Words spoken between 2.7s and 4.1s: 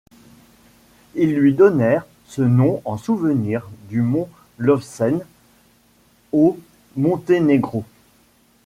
en souvenir du